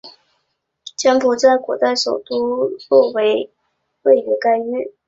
[0.97, 3.53] 柬埔寨古代首都洛韦
[4.01, 4.65] 位于该城。